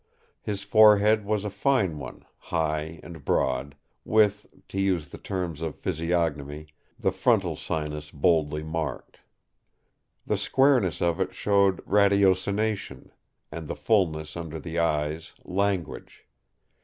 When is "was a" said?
1.25-1.51